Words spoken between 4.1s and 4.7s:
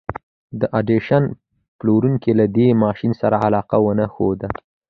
ښوده.